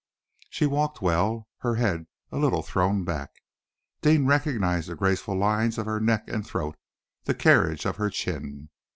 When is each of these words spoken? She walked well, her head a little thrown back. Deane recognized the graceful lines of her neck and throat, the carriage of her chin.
She 0.49 0.65
walked 0.65 1.03
well, 1.03 1.47
her 1.59 1.75
head 1.75 2.07
a 2.31 2.39
little 2.39 2.63
thrown 2.63 3.03
back. 3.03 3.29
Deane 4.01 4.25
recognized 4.25 4.89
the 4.89 4.95
graceful 4.95 5.35
lines 5.37 5.77
of 5.77 5.85
her 5.85 5.99
neck 5.99 6.23
and 6.27 6.43
throat, 6.43 6.75
the 7.25 7.35
carriage 7.35 7.85
of 7.85 7.97
her 7.97 8.09
chin. 8.09 8.69